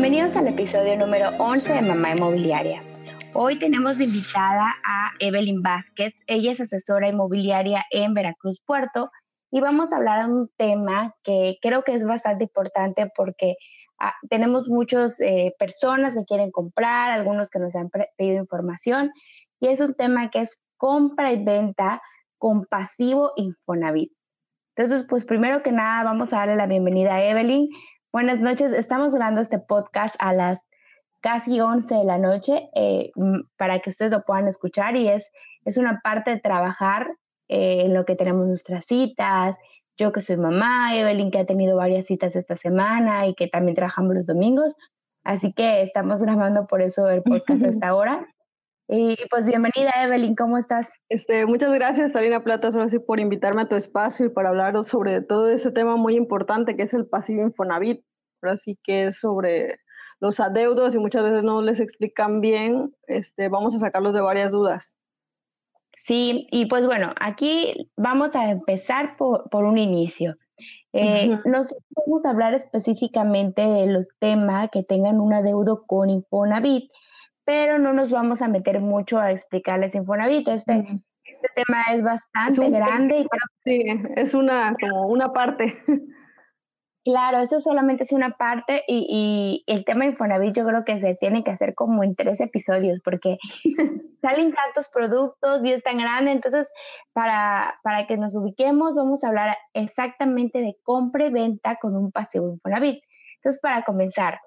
[0.00, 2.82] Bienvenidos al episodio número 11 de Mamá Inmobiliaria.
[3.34, 6.14] Hoy tenemos invitada a Evelyn Vázquez.
[6.26, 9.10] Ella es asesora inmobiliaria en Veracruz Puerto
[9.50, 13.56] y vamos a hablar de un tema que creo que es bastante importante porque
[13.98, 19.10] ah, tenemos muchas eh, personas que quieren comprar, algunos que nos han pedido información
[19.58, 22.00] y es un tema que es compra y venta
[22.38, 24.10] con pasivo Infonavit.
[24.76, 27.66] Entonces, pues primero que nada vamos a darle la bienvenida a Evelyn.
[28.12, 30.66] Buenas noches, estamos grabando este podcast a las
[31.20, 33.12] casi 11 de la noche eh,
[33.56, 35.30] para que ustedes lo puedan escuchar y es,
[35.64, 37.14] es una parte de trabajar
[37.46, 39.56] eh, en lo que tenemos nuestras citas.
[39.96, 43.76] Yo que soy mamá, Evelyn que ha tenido varias citas esta semana y que también
[43.76, 44.74] trabajamos los domingos.
[45.22, 48.26] Así que estamos grabando por eso el podcast hasta ahora.
[48.92, 50.92] Y pues bienvenida Evelyn, ¿cómo estás?
[51.08, 52.70] Este, muchas gracias, Talina Plata,
[53.06, 56.82] por invitarme a tu espacio y para hablar sobre todo este tema muy importante que
[56.82, 58.04] es el pasivo Infonavit.
[58.42, 59.78] Así que es sobre
[60.18, 64.50] los adeudos y muchas veces no les explican bien, este, vamos a sacarlos de varias
[64.50, 64.96] dudas.
[66.02, 70.34] Sí, y pues bueno, aquí vamos a empezar por, por un inicio.
[70.92, 76.90] Eh, Nos vamos a hablar específicamente de los temas que tengan un adeudo con Infonavit
[77.50, 80.46] pero no nos vamos a meter mucho a explicarles Infonavit.
[80.46, 83.22] Este, este tema es bastante grande.
[83.22, 83.26] Y
[83.64, 83.84] sí,
[84.14, 85.82] es una, como una parte.
[87.02, 91.16] Claro, eso solamente es una parte y, y, el tema Infonavit yo creo que se
[91.16, 93.38] tiene que hacer como en tres episodios porque
[94.20, 96.70] salen tantos productos y es tan grande, entonces
[97.14, 102.12] para, para que nos ubiquemos vamos a hablar exactamente de compra y venta con un
[102.12, 103.02] pasivo Infonavit.
[103.38, 104.38] Entonces para comenzar,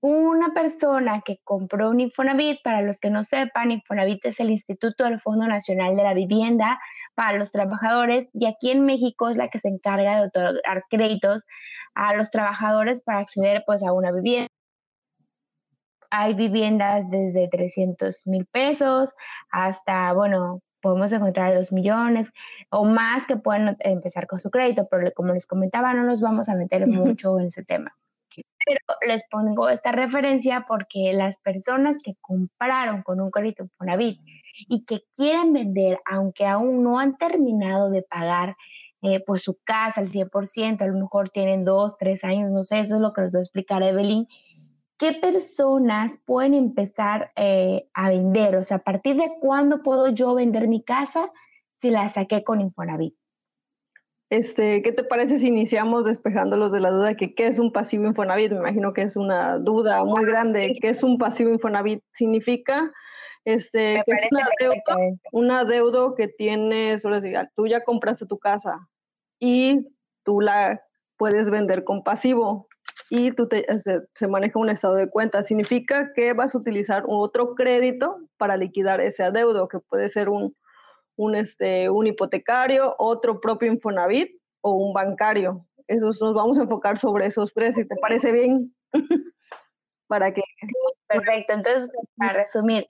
[0.00, 5.04] una persona que compró un Infonavit, para los que no sepan, Infonavit es el Instituto
[5.04, 6.80] del Fondo Nacional de la Vivienda
[7.14, 11.44] para los trabajadores y aquí en México es la que se encarga de otorgar créditos
[11.94, 14.46] a los trabajadores para acceder pues a una vivienda.
[16.10, 19.10] Hay viviendas desde 300 mil pesos
[19.50, 22.32] hasta, bueno, podemos encontrar 2 millones
[22.70, 26.48] o más que pueden empezar con su crédito, pero como les comentaba, no nos vamos
[26.48, 27.94] a meter mucho en ese tema.
[28.64, 34.20] Pero les pongo esta referencia porque las personas que compraron con un crédito Infonavit
[34.68, 38.56] y que quieren vender, aunque aún no han terminado de pagar
[39.02, 42.80] eh, pues su casa al 100%, a lo mejor tienen dos, tres años, no sé,
[42.80, 44.26] eso es lo que les voy a explicar Evelyn.
[44.98, 48.56] ¿Qué personas pueden empezar eh, a vender?
[48.56, 51.32] O sea, ¿a partir de cuándo puedo yo vender mi casa
[51.78, 53.14] si la saqué con Infonavit?
[54.30, 58.06] Este, ¿Qué te parece si iniciamos despejándolos de la duda que qué es un pasivo
[58.06, 58.52] Infonavit?
[58.52, 60.78] Me imagino que es una duda muy grande.
[60.80, 62.00] ¿Qué es un pasivo Infonavit?
[62.12, 62.92] Significa
[63.44, 64.28] este, que es
[65.32, 67.02] un adeudo, que tienes,
[67.56, 68.88] tú ya compraste tu casa
[69.40, 69.86] y
[70.24, 70.80] tú la
[71.16, 72.68] puedes vender con pasivo
[73.08, 75.42] y tú te, este, se maneja un estado de cuenta.
[75.42, 80.54] Significa que vas a utilizar otro crédito para liquidar ese adeudo, que puede ser un,
[81.20, 85.66] un, este, un hipotecario, otro propio Infonavit o un bancario.
[85.86, 88.74] Esos nos vamos a enfocar sobre esos tres, si te parece bien.
[90.08, 90.42] para que...
[91.06, 91.52] perfecto.
[91.52, 92.86] Entonces, para resumir,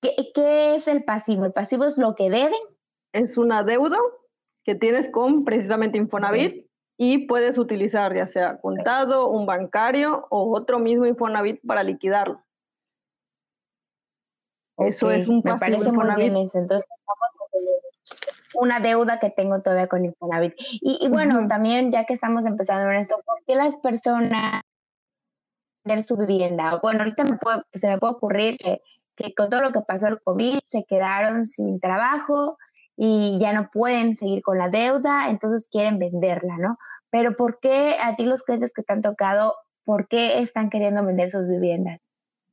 [0.00, 1.44] ¿qué, ¿qué, es el pasivo?
[1.44, 2.60] ¿El pasivo es lo que deben?
[3.12, 3.98] Es un adeudo
[4.64, 6.66] que tienes con precisamente Infonavit
[6.96, 12.44] y puedes utilizar ya sea contado, un bancario o otro mismo Infonavit para liquidarlo.
[14.78, 16.58] Eso es un pasivo Me parece Muy bien eso.
[16.58, 16.86] Entonces,
[18.58, 20.54] una deuda que tengo todavía con Infonavit.
[20.58, 24.62] Y, bueno, también ya que estamos empezando en esto, ¿por qué las personas
[25.84, 26.78] venden su vivienda?
[26.82, 27.38] Bueno, ahorita me
[27.72, 28.80] se me puede ocurrir que,
[29.16, 32.56] que con todo lo que pasó el COVID se quedaron sin trabajo
[32.96, 36.78] y ya no pueden seguir con la deuda, entonces quieren venderla, ¿no?
[37.10, 41.04] Pero ¿por qué a ti los clientes que te han tocado, por qué están queriendo
[41.04, 42.00] vender sus viviendas?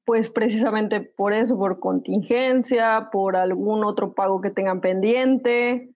[0.06, 5.93] Pues precisamente por eso, por contingencia, por algún otro pago que tengan pendiente.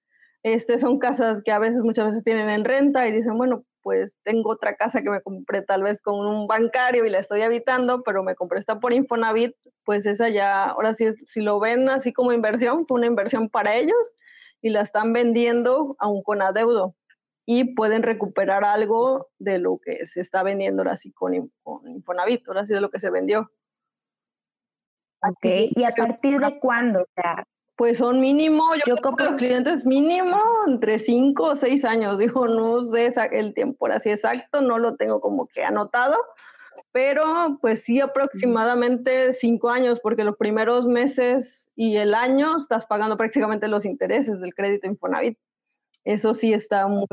[0.53, 4.17] Este, son casas que a veces, muchas veces tienen en renta y dicen, bueno, pues
[4.23, 8.01] tengo otra casa que me compré tal vez con un bancario y la estoy habitando,
[8.01, 12.13] pero me compré esta por Infonavit, pues esa ya, ahora sí, si lo ven así
[12.13, 13.97] como inversión, fue una inversión para ellos
[14.61, 16.95] y la están vendiendo aún con adeudo
[17.45, 22.47] y pueden recuperar algo de lo que se está vendiendo ahora sí con, con Infonavit,
[22.47, 23.51] ahora sí de lo que se vendió.
[25.21, 25.45] Ok,
[25.75, 27.01] ¿y a partir de cuándo?
[27.01, 27.45] O sea,
[27.77, 32.47] pues son mínimo, yo, yo compro los clientes mínimo entre 5 o 6 años, digo,
[32.47, 36.17] no sé el tiempo así exacto, no lo tengo como que anotado,
[36.91, 43.15] pero pues sí aproximadamente 5 años, porque los primeros meses y el año estás pagando
[43.15, 45.37] prácticamente los intereses del crédito Infonavit.
[46.03, 47.05] Eso sí está muy,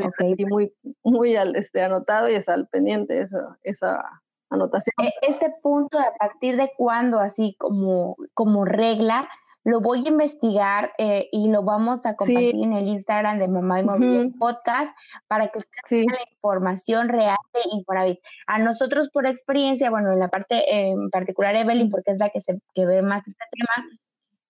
[0.48, 0.72] muy,
[1.02, 4.94] muy este, anotado y está al pendiente esa, esa anotación.
[5.02, 9.28] E, este punto, a partir de cuándo, así como, como regla,
[9.64, 13.80] lo voy a investigar eh, y lo vamos a compartir en el Instagram de Mamá
[13.80, 14.96] y Móvil Podcast
[15.26, 18.18] para que ustedes tengan la información real de Infonavit.
[18.46, 22.40] A nosotros por experiencia, bueno, en la parte en particular Evelyn, porque es la que,
[22.40, 23.88] se, que ve más este tema,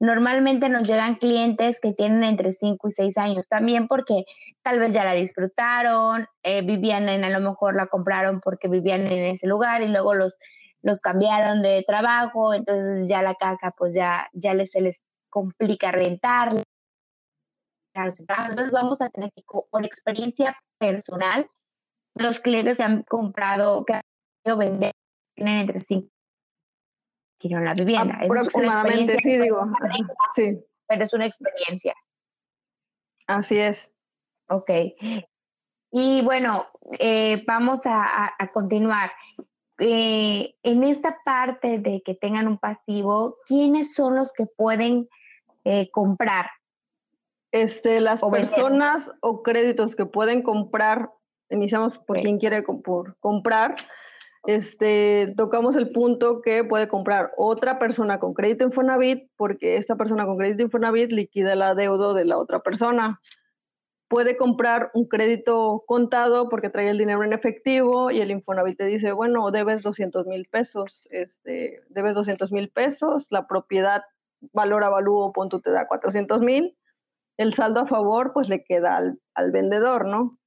[0.01, 4.25] Normalmente nos llegan clientes que tienen entre 5 y 6 años también porque
[4.63, 9.07] tal vez ya la disfrutaron, eh, vivían en, a lo mejor la compraron porque vivían
[9.07, 10.37] en ese lugar y luego los,
[10.85, 15.91] los cambiaron de trabajo, entonces ya la casa pues ya, ya les, se les complica
[15.91, 16.63] rentar.
[17.95, 21.49] Entonces vamos a tener que, por experiencia personal,
[22.15, 24.03] los clientes que han comprado, que han
[24.43, 24.93] querido vender,
[25.35, 26.09] tienen entre 5
[27.51, 28.19] la vivienda.
[28.23, 29.67] Aproximadamente, sí, digo.
[30.35, 30.59] Sí.
[30.87, 31.95] Pero es una experiencia.
[33.27, 33.91] Así es.
[34.49, 34.71] Ok.
[35.93, 36.67] Y bueno,
[36.99, 39.13] eh, vamos a, continuar.
[39.79, 45.09] Eh, en esta parte de que tengan un pasivo, ¿quiénes son los que pueden
[45.65, 46.47] eh, comprar?
[47.51, 51.11] Este, las personas o créditos que pueden comprar,
[51.51, 53.77] iniciamos por quien quiere por comprar,
[54.47, 60.27] este, tocamos el punto que puede comprar otra persona con crédito Infonavit porque esta persona
[60.27, 63.21] con crédito Infonavit liquida el adeudo de la otra persona.
[64.09, 68.87] Puede comprar un crédito contado porque trae el dinero en efectivo y el Infonavit te
[68.87, 74.03] dice, bueno, debes 200 mil pesos, este, debes 200 mil pesos, la propiedad
[74.53, 76.77] valor avalúo, punto te da 400 mil,
[77.39, 80.39] el saldo a favor pues le queda al, vendedor, ¿no?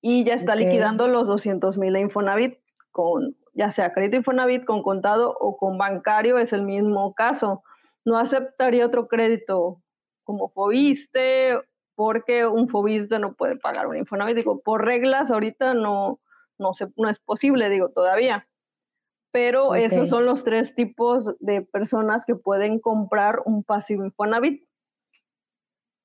[0.00, 2.58] Y ya está liquidando los 200 mil a Infonavit
[2.90, 7.64] con ya sea crédito Infonavit, con contado o con bancario, es el mismo caso.
[8.04, 9.82] No aceptaría otro crédito
[10.22, 11.58] como Fobiste,
[11.98, 14.36] porque un Fobiste no puede pagar un Infonavit.
[14.36, 16.20] Digo, por reglas ahorita no,
[16.56, 18.46] no, se, no es posible, digo, todavía.
[19.32, 24.62] Pero esos son los tres tipos de personas que pueden comprar un pasivo Infonavit.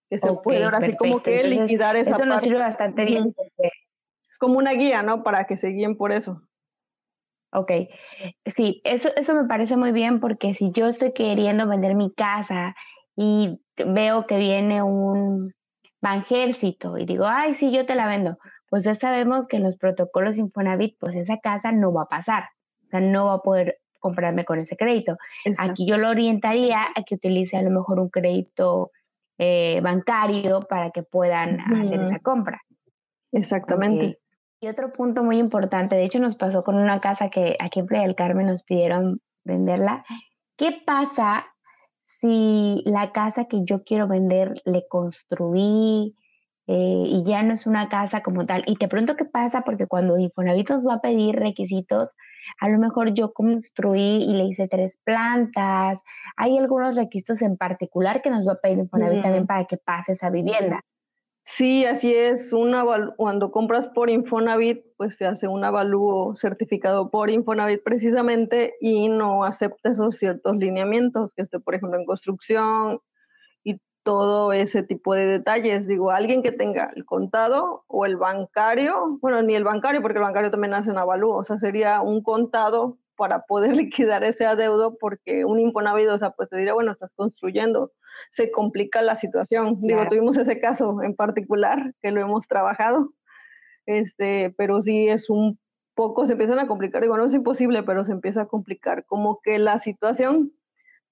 [0.09, 3.35] Que se puede ahora así como que liquidar esa Eso nos sirve bastante bien.
[4.31, 5.21] Es como una guía, ¿no?
[5.21, 6.41] Para que se guíen por eso.
[7.51, 7.71] Ok,
[8.47, 12.75] sí, eso, eso me parece muy bien porque si yo estoy queriendo vender mi casa
[13.15, 15.53] y veo que viene un
[16.03, 18.37] banjército y digo, ay, sí, yo te la vendo,
[18.69, 22.43] pues ya sabemos que en los protocolos Infonavit, pues esa casa no va a pasar,
[22.85, 25.17] o sea, no va a poder comprarme con ese crédito.
[25.57, 28.91] Aquí yo lo orientaría a que utilice a lo mejor un crédito
[29.37, 32.61] eh, bancario para que puedan hacer esa compra.
[33.31, 34.19] Exactamente.
[34.59, 37.85] Y otro punto muy importante, de hecho nos pasó con una casa que aquí en
[37.85, 40.03] Playa del Carmen nos pidieron venderla.
[40.57, 41.52] ¿Qué pasa
[42.19, 46.15] si la casa que yo quiero vender le construí
[46.67, 48.63] eh, y ya no es una casa como tal?
[48.67, 52.13] Y te pregunto qué pasa porque cuando Infonavit nos va a pedir requisitos,
[52.59, 55.99] a lo mejor yo construí y le hice tres plantas.
[56.37, 60.13] Hay algunos requisitos en particular que nos va a pedir Infonavit también para que pase
[60.13, 60.81] esa vivienda.
[61.45, 62.53] Sí, así es.
[62.53, 62.85] Una,
[63.17, 69.43] cuando compras por Infonavit, pues se hace un avalúo certificado por Infonavit precisamente y no
[69.43, 72.99] acepta esos ciertos lineamientos que esté, por ejemplo, en construcción
[73.63, 75.87] y todo ese tipo de detalles.
[75.87, 80.23] Digo, alguien que tenga el contado o el bancario, bueno, ni el bancario, porque el
[80.25, 84.97] bancario también hace un avalúo, o sea, sería un contado para poder liquidar ese adeudo
[84.99, 87.91] porque un Infonavit, o sea, pues te diría, bueno, estás construyendo
[88.31, 89.79] se complica la situación.
[89.81, 93.13] Digo, tuvimos ese caso en particular que lo hemos trabajado,
[93.85, 95.59] este, pero sí es un
[95.95, 99.39] poco, se empiezan a complicar, digo, no es imposible, pero se empieza a complicar como
[99.41, 100.53] que la situación.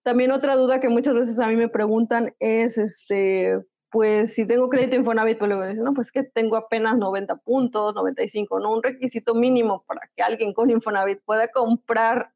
[0.04, 3.60] También otra duda que muchas veces a mí me preguntan es, este,
[3.92, 7.94] pues si tengo crédito Infonavit, pues luego dicen, no, pues que tengo apenas 90 puntos,
[7.94, 8.74] 95, ¿no?
[8.74, 12.32] Un requisito mínimo para que alguien con Infonavit pueda comprar,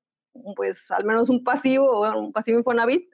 [0.55, 3.09] pues al menos un pasivo un pasivo Infonavit,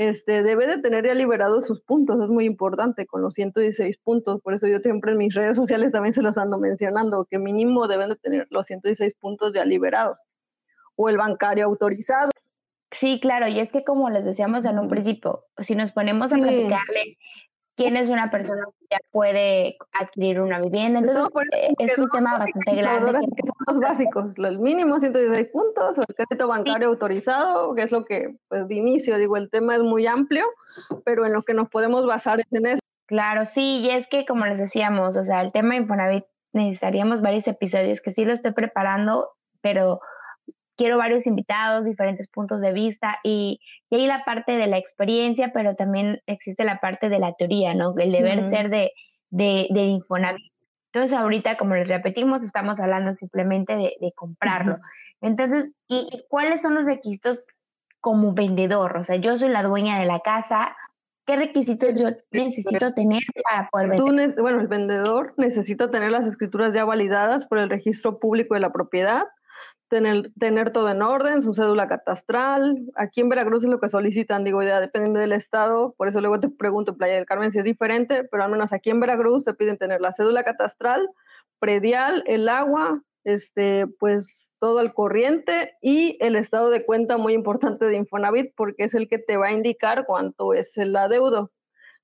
[0.00, 4.40] este, debe de tener ya liberados sus puntos, es muy importante con los 116 puntos,
[4.40, 7.86] por eso yo siempre en mis redes sociales también se los ando mencionando, que mínimo
[7.86, 10.16] deben de tener los 116 puntos ya liberados,
[10.96, 12.30] o el bancario autorizado.
[12.90, 16.36] Sí, claro, y es que como les decíamos en un principio, si nos ponemos a
[16.38, 17.18] platicarles
[17.76, 21.00] quién es una persona que ya puede adquirir una vivienda.
[21.00, 21.24] Entonces,
[21.56, 23.12] eh, es un tema bastante grande.
[23.36, 28.04] Que son los básicos, el mínimo 116 puntos, el crédito bancario autorizado, que es lo
[28.04, 30.44] que, pues de inicio, digo, el tema es muy amplio,
[31.04, 32.80] pero en lo que nos podemos basar es en eso.
[33.06, 37.46] Claro, sí, y es que como les decíamos, o sea, el tema Infonavit necesitaríamos varios
[37.48, 40.00] episodios que sí lo estoy preparando, pero
[40.80, 43.60] quiero varios invitados, diferentes puntos de vista y,
[43.90, 47.74] y ahí la parte de la experiencia, pero también existe la parte de la teoría,
[47.74, 47.92] ¿no?
[47.98, 48.92] El deber ser de,
[49.28, 50.50] de, de Infonavit.
[50.90, 54.78] Entonces ahorita, como les repetimos, estamos hablando simplemente de, comprarlo.
[55.20, 57.44] Entonces, ¿y, cuáles son los requisitos
[58.00, 58.96] como vendedor?
[58.96, 60.74] O sea, yo soy la dueña de la casa.
[61.26, 64.40] ¿Qué requisitos yo necesito tener para poder vender?
[64.40, 68.72] bueno, el vendedor necesita tener las escrituras ya validadas por el registro público de la
[68.72, 69.24] propiedad,
[69.90, 72.76] tener, tener todo en orden, su cédula catastral.
[72.94, 76.40] Aquí en Veracruz es lo que solicitan, digo, ya depende del estado, por eso luego
[76.40, 79.52] te pregunto, Playa del Carmen, si es diferente, pero al menos aquí en Veracruz te
[79.52, 81.06] piden tener la cédula catastral,
[81.58, 87.86] predial, el agua, este, pues todo al corriente y el estado de cuenta muy importante
[87.86, 91.50] de Infonavit porque es el que te va a indicar cuánto es el adeudo.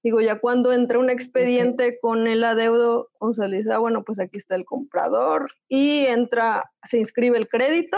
[0.07, 4.05] Digo, ya cuando entra un expediente con el adeudo, o sea, le dice, ah, bueno,
[4.05, 7.97] pues aquí está el comprador y entra, se inscribe el crédito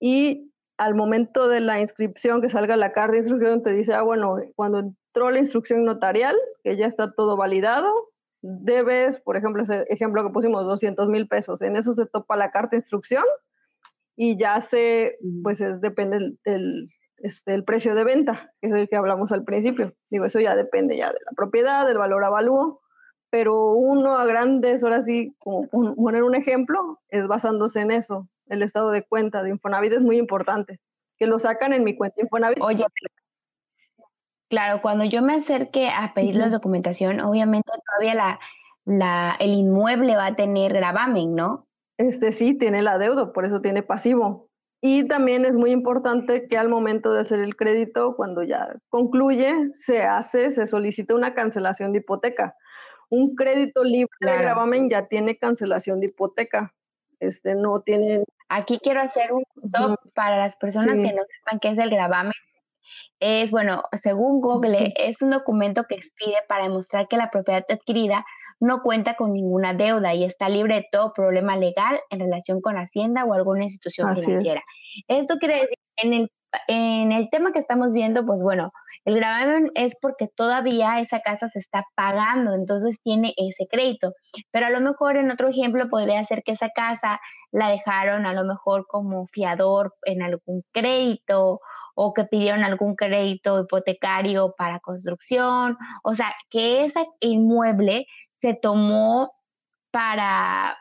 [0.00, 4.00] y al momento de la inscripción, que salga la carta de instrucción, te dice, ah,
[4.00, 7.92] bueno, cuando entró la instrucción notarial, que ya está todo validado,
[8.40, 11.60] debes, por ejemplo, ese ejemplo que pusimos, 200 mil pesos.
[11.60, 13.24] En eso se topa la carta de instrucción
[14.16, 16.88] y ya se, pues es, depende del,
[17.20, 19.94] este, el precio de venta, que es el que hablamos al principio.
[20.10, 22.80] Digo, eso ya depende ya de la propiedad, del valor avalúo,
[23.30, 28.28] pero uno a grandes, ahora sí, como poner un ejemplo, es basándose en eso.
[28.46, 30.80] El estado de cuenta de Infonavit es muy importante,
[31.16, 32.60] que lo sacan en mi cuenta Infonavit.
[32.60, 32.84] Oye,
[34.48, 38.40] claro, cuando yo me acerque a pedir la documentación, obviamente todavía la,
[38.84, 41.68] la, el inmueble va a tener gravamen, ¿no?
[41.98, 44.49] Este sí, tiene la deuda, por eso tiene pasivo.
[44.82, 49.52] Y también es muy importante que al momento de hacer el crédito, cuando ya concluye,
[49.74, 52.56] se hace, se solicita una cancelación de hipoteca.
[53.10, 56.72] Un crédito libre de gravamen ya tiene cancelación de hipoteca.
[57.18, 58.24] Este no tiene.
[58.48, 62.32] Aquí quiero hacer un top para las personas que no sepan qué es el gravamen.
[63.20, 68.24] Es, bueno, según Google, es un documento que expide para demostrar que la propiedad adquirida
[68.60, 72.76] no cuenta con ninguna deuda y está libre de todo problema legal en relación con
[72.76, 74.62] Hacienda o alguna institución financiera.
[75.08, 76.32] Esto quiere decir, en el,
[76.68, 78.72] en el tema que estamos viendo, pues bueno,
[79.04, 84.12] el gravamen es porque todavía esa casa se está pagando, entonces tiene ese crédito.
[84.50, 88.34] Pero a lo mejor en otro ejemplo podría ser que esa casa la dejaron a
[88.34, 91.60] lo mejor como fiador en algún crédito
[91.94, 98.06] o que pidieron algún crédito hipotecario para construcción, o sea, que ese inmueble
[98.40, 99.32] se tomó
[99.90, 100.78] para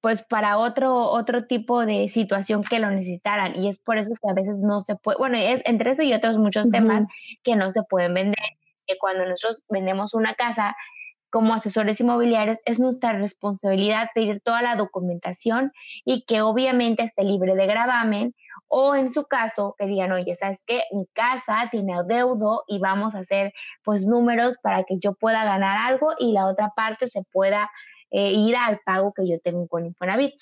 [0.00, 4.28] pues para otro otro tipo de situación que lo necesitaran y es por eso que
[4.28, 7.06] a veces no se puede, bueno, es entre eso y otros muchos temas
[7.44, 8.44] que no se pueden vender,
[8.86, 10.74] que cuando nosotros vendemos una casa
[11.32, 15.72] como asesores inmobiliarios es nuestra responsabilidad pedir toda la documentación
[16.04, 18.34] y que obviamente esté libre de gravamen
[18.68, 20.82] o en su caso que digan, oye, ¿sabes qué?
[20.92, 25.78] Mi casa tiene adeudo y vamos a hacer pues números para que yo pueda ganar
[25.78, 27.70] algo y la otra parte se pueda
[28.10, 30.34] eh, ir al pago que yo tengo con Infonavit.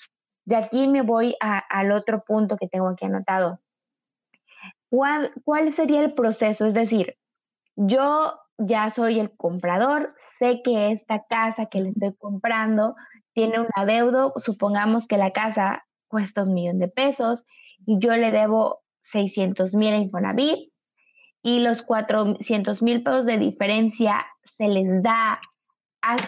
[0.43, 3.61] De aquí me voy al otro punto que tengo aquí anotado.
[4.89, 6.65] ¿Cuál, ¿Cuál sería el proceso?
[6.65, 7.15] Es decir,
[7.77, 12.95] yo ya soy el comprador, sé que esta casa que le estoy comprando
[13.33, 17.45] tiene un adeudo, supongamos que la casa cuesta un millón de pesos
[17.85, 20.71] y yo le debo 600 mil a Infonavit
[21.41, 25.39] y los 400 mil pesos de diferencia se les da,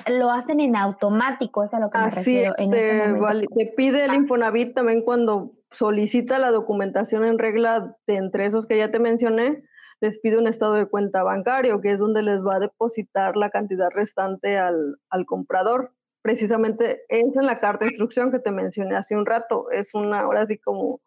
[0.07, 2.53] lo hacen en automático, es a lo que me refiero.
[2.57, 8.45] en ese te pide el Infonavit también cuando solicita la documentación en regla de entre
[8.45, 9.63] esos que ya te mencioné,
[10.03, 13.49] les pide un estado de cuenta bancario, que es donde les va a depositar la
[13.49, 15.93] cantidad restante al, al comprador.
[16.21, 19.71] Precisamente es en la carta de instrucción que te mencioné hace un rato.
[19.71, 20.99] Es una, ahora sí como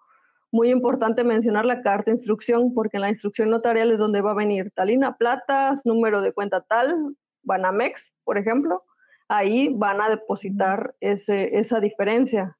[0.51, 4.31] muy importante mencionar la carta de instrucción, porque en la instrucción notarial es donde va
[4.31, 8.83] a venir talina platas, número de cuenta tal, Banamex, por ejemplo.
[9.29, 12.57] Ahí van a depositar ese, esa diferencia.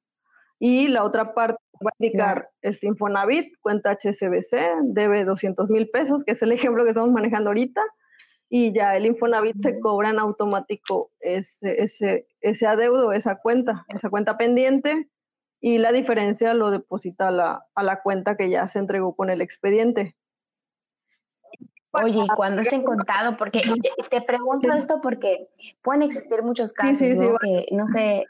[0.59, 6.23] Y la otra parte va a indicar este Infonavit, cuenta HSBC, debe 200 mil pesos,
[6.23, 7.81] que es el ejemplo que estamos manejando ahorita,
[8.49, 14.09] y ya el Infonavit se cobra en automático ese, ese, ese adeudo, esa cuenta, esa
[14.09, 15.09] cuenta pendiente,
[15.59, 19.29] y la diferencia lo deposita a la, a la cuenta que ya se entregó con
[19.29, 20.15] el expediente.
[21.91, 23.37] Oye, ¿y cuándo es en contado?
[23.37, 23.61] Porque
[24.09, 25.49] te pregunto esto porque
[25.81, 27.37] pueden existir muchos casos, ¿no?
[27.39, 28.25] Que, no sé,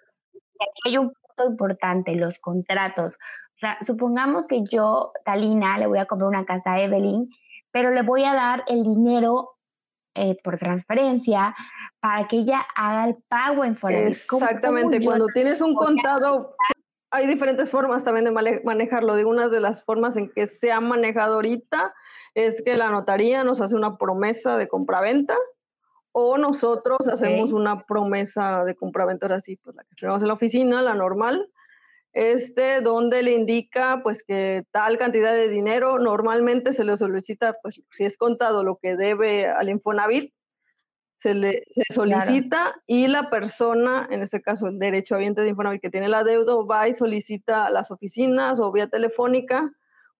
[0.59, 3.15] aquí hay un punto importante, los contratos.
[3.15, 7.29] O sea, supongamos que yo, Talina, le voy a comprar una casa a Evelyn,
[7.71, 9.51] pero le voy a dar el dinero
[10.15, 11.55] eh, por transferencia
[11.99, 14.31] para que ella haga el pago en Forex.
[14.31, 16.55] Exactamente, cuando tienes un contado,
[17.11, 19.15] hay diferentes formas también de manejarlo.
[19.15, 21.93] Digo, una de las formas en que se ha manejado ahorita
[22.33, 25.35] es que la notaría nos hace una promesa de compraventa
[26.19, 30.81] o nosotros hacemos una promesa de compraventa así, pues la que tenemos en la oficina,
[30.81, 31.47] la normal,
[32.11, 37.79] este, donde le indica pues que tal cantidad de dinero normalmente se le solicita, pues
[37.91, 40.33] si es contado lo que debe al Infonavit,
[41.17, 41.61] se le
[41.93, 46.23] solicita y la persona, en este caso el derecho habiente de Infonavit que tiene la
[46.23, 49.71] deuda, va y solicita a las oficinas o vía telefónica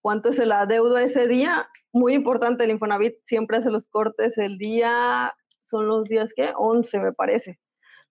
[0.02, 1.68] cuánto es el adeudo ese día.
[1.92, 5.34] Muy importante, el Infonavit siempre hace los cortes el día,
[5.70, 7.60] son los días que 11 me parece.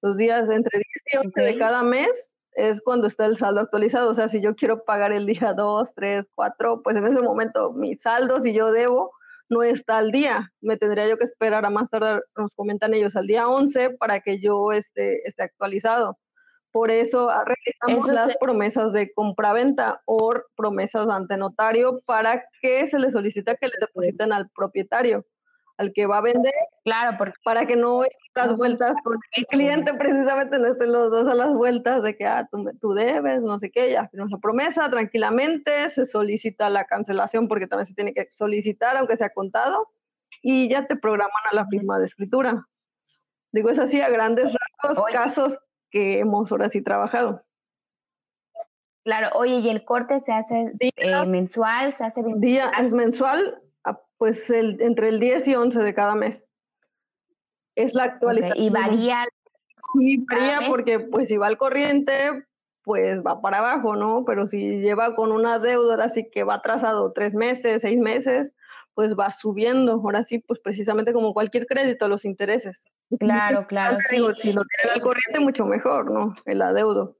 [0.02, 4.10] Los días entre 10 y 11 de cada mes es cuando está el saldo actualizado.
[4.10, 7.72] O sea, si yo quiero pagar el día 2, 3, 4, pues en ese momento
[7.72, 9.12] mi saldo, si yo debo,
[9.48, 10.50] no está al día.
[10.60, 14.20] Me tendría yo que esperar a más tarde, nos comentan ellos, al día 11 para
[14.20, 16.18] que yo esté, esté actualizado.
[16.72, 23.10] Por eso realizamos las promesas de compraventa o promesas ante notario para que se le
[23.10, 25.24] solicita que le depositen al propietario
[25.78, 26.54] al que va a vender.
[26.84, 28.02] Claro, para que no
[28.34, 32.26] las vueltas con el cliente precisamente no estén los dos a las vueltas de que
[32.26, 32.48] ah,
[32.80, 37.66] tú, debes, no sé qué, ya firmas la promesa tranquilamente, se solicita la cancelación porque
[37.66, 39.90] también se tiene que solicitar aunque sea contado
[40.42, 42.66] y ya te programan a la firma de escritura.
[43.52, 45.58] Digo, es así a grandes rasgos, casos
[45.90, 47.42] que hemos ahora sí trabajado.
[49.04, 51.92] Claro, oye, ¿y el corte se hace eh, mensual?
[51.92, 53.62] ¿Se hace día, es mensual?
[54.18, 56.46] Pues el, entre el 10 y 11 de cada mes.
[57.74, 58.58] Es la actualización.
[58.58, 59.24] Y varía.
[59.92, 62.46] Sí, varía porque pues si va al corriente,
[62.82, 64.24] pues va para abajo, ¿no?
[64.24, 68.54] Pero si lleva con una deuda así que va atrasado tres meses, seis meses,
[68.94, 69.92] pues va subiendo.
[69.92, 72.80] Ahora sí, pues precisamente como cualquier crédito, los intereses.
[73.20, 73.98] Claro, claro.
[74.10, 74.16] Sí.
[74.16, 76.34] si lo tiene al corriente, mucho mejor, ¿no?
[76.44, 77.16] El adeudo.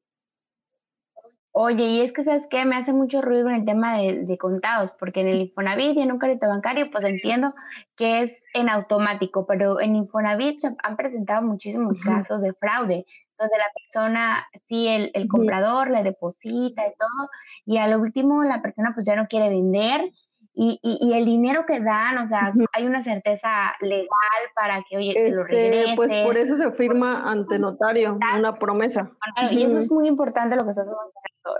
[1.59, 2.67] Oye, y es que, ¿sabes qué?
[2.67, 6.13] Me hace mucho ruido en el tema de, contados, porque en el Infonavit y en
[6.13, 7.55] un crédito bancario, pues entiendo
[7.97, 13.07] que es en automático, pero en Infonavit se han presentado muchísimos casos de fraude,
[13.39, 17.31] donde la persona, sí, el, el comprador le deposita y todo,
[17.65, 20.13] y a lo último la persona pues ya no quiere vender
[20.59, 24.09] y, y, el dinero que dan, o sea, hay una certeza legal
[24.55, 25.93] para que, oye, te lo regrese.
[25.97, 29.13] Pues por eso se firma ante notario una promesa.
[29.51, 31.13] y eso es muy importante lo que estás haciendo.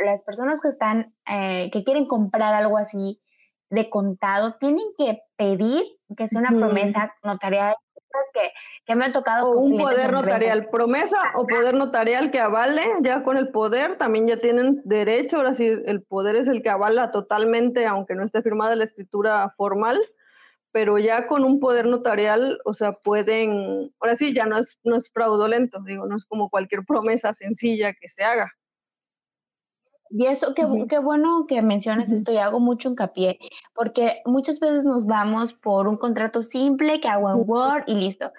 [0.03, 3.21] Las personas que están, eh, que quieren comprar algo así
[3.69, 5.85] de contado, tienen que pedir
[6.17, 7.77] que sea una promesa notarial
[8.33, 8.53] que,
[8.85, 9.51] que me ha tocado.
[9.51, 14.27] O un poder notarial, promesa o poder notarial que avale, ya con el poder también
[14.27, 18.43] ya tienen derecho, ahora sí, el poder es el que avala totalmente, aunque no esté
[18.43, 20.01] firmada la escritura formal,
[20.73, 24.97] pero ya con un poder notarial, o sea, pueden, ahora sí, ya no es, no
[24.97, 28.53] es fraudulento, digo, no es como cualquier promesa sencilla que se haga.
[30.11, 33.39] Y eso, qué, qué bueno que mencionas esto y hago mucho hincapié,
[33.75, 38.33] porque muchas veces nos vamos por un contrato simple que hago en Word y listo.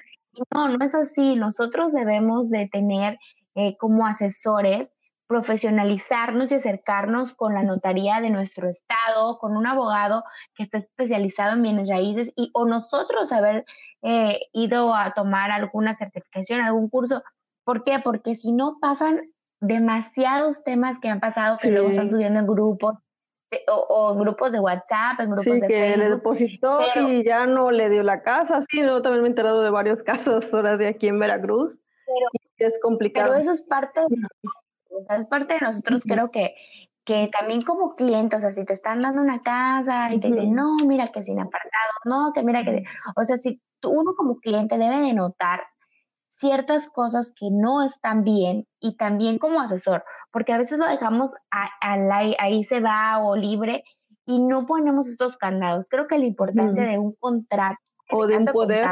[0.54, 1.36] No, no es así.
[1.36, 3.20] Nosotros debemos de tener
[3.56, 4.94] eh, como asesores
[5.28, 10.24] profesionalizarnos y acercarnos con la notaría de nuestro estado, con un abogado
[10.56, 13.66] que está especializado en bienes raíces y o nosotros haber
[14.04, 17.24] eh, ido a tomar alguna certificación, algún curso.
[17.66, 18.00] ¿Por qué?
[18.00, 19.22] Porque si no pasan
[19.60, 22.96] demasiados temas que han pasado que luego están subiendo en grupos
[23.68, 27.72] o, en grupos de WhatsApp, en grupos sí, de que le depositó y ya no
[27.72, 28.60] le dio la casa.
[28.70, 31.80] Sí, yo también me he enterado de varios casos horas de aquí en Veracruz.
[32.06, 33.30] Pero, es complicado.
[33.32, 34.18] Pero eso es parte de
[34.90, 36.56] o sea, es parte de nosotros, creo que
[37.08, 40.54] que también como clientes, o sea, si te están dando una casa y te dicen,
[40.54, 42.84] no, mira que sin apartado, no, que mira que,
[43.16, 45.62] o sea, si uno como cliente debe de notar
[46.38, 51.34] ciertas cosas que no están bien y también como asesor, porque a veces lo dejamos
[51.52, 53.84] ahí se va o libre
[54.26, 55.88] y no ponemos estos candados.
[55.90, 57.80] Creo que la importancia de un contrato
[58.12, 58.88] o de un poder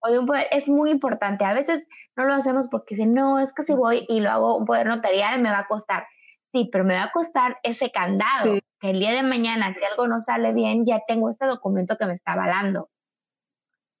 [0.00, 1.44] o de un poder es muy importante.
[1.44, 4.56] A veces no lo hacemos porque si no, es que si voy y lo hago
[4.56, 6.06] un poder notarial me va a costar.
[6.50, 10.06] Sí, pero me va a costar ese candado, que el día de mañana, si algo
[10.08, 12.88] no sale bien, ya tengo este documento que me está avalando.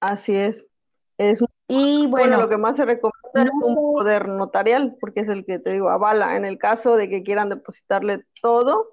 [0.00, 0.66] Así es.
[1.18, 5.44] Es y bueno, lo que más se recomienda es un poder notarial, porque es el
[5.44, 8.88] que te digo, avala en el caso de que quieran depositarle todo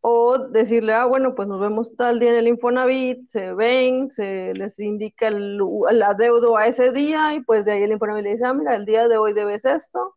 [0.00, 4.54] o decirle, ah, bueno, pues nos vemos tal día en el Infonavit, se ven, se
[4.54, 5.60] les indica el,
[6.02, 8.86] adeudo a ese día y pues de ahí el Infonavit le dice, ah, mira, el
[8.86, 10.14] día de hoy debes esto,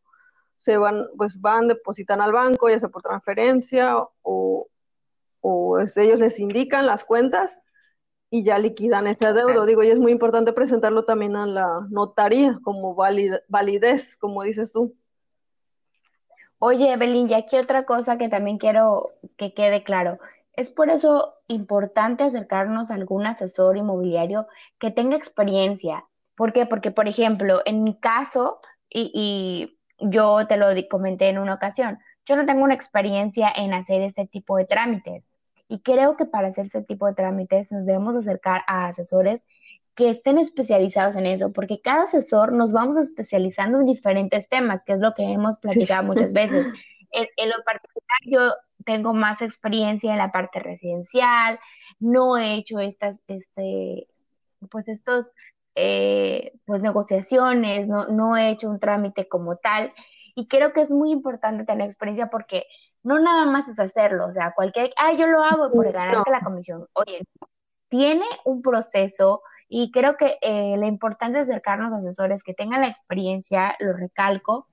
[0.55, 4.67] se van, pues van, depositan al banco, ya sea por transferencia o,
[5.41, 7.57] o este, ellos les indican las cuentas
[8.31, 9.67] y ya liquidan ese adeudo.
[9.67, 14.95] Digo, y es muy importante presentarlo también a la notaría como validez, como dices tú.
[16.57, 20.17] Oye, Evelyn, y aquí otra cosa que también quiero que quede claro.
[20.53, 24.47] Es por eso importante acercarnos a algún asesor inmobiliario
[24.79, 26.05] que tenga experiencia,
[26.41, 26.65] ¿Por qué?
[26.65, 31.99] Porque, por ejemplo, en mi caso, y, y yo te lo comenté en una ocasión,
[32.25, 35.23] yo no tengo una experiencia en hacer este tipo de trámites.
[35.71, 39.47] Y creo que para hacer este tipo de trámites nos debemos acercar a asesores
[39.95, 44.91] que estén especializados en eso, porque cada asesor nos vamos especializando en diferentes temas, que
[44.91, 46.65] es lo que hemos platicado muchas veces.
[47.13, 48.39] En, lo particular, yo
[48.85, 51.59] tengo más experiencia en la parte residencial,
[51.99, 54.07] no he hecho estas, este,
[54.69, 55.33] pues estos,
[55.75, 59.91] eh, pues negociaciones, no, no he hecho un trámite como tal,
[60.35, 62.65] y creo que es muy importante tener experiencia porque
[63.03, 66.41] no nada más es hacerlo, o sea, cualquier, ah, yo lo hago por ganarte la
[66.41, 66.87] comisión.
[66.93, 67.21] Oye,
[67.89, 72.81] tiene un proceso y creo que eh, la importancia de acercarnos a asesores que tengan
[72.81, 74.67] la experiencia, lo recalco,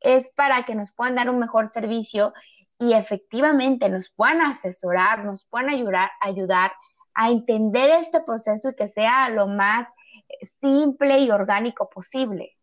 [0.00, 2.32] es para que nos puedan dar un mejor servicio
[2.78, 6.72] y efectivamente nos puedan asesorar, nos puedan ayudar, ayudar
[7.14, 9.88] a entender este proceso y que sea lo más
[10.28, 12.56] eh, simple y orgánico posible.